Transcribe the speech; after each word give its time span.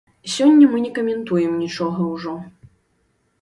Сёння 0.35 0.69
мы 0.71 0.77
не 0.85 0.89
каментуем 0.95 1.53
нічога 1.61 2.09
ўжо. 2.15 2.35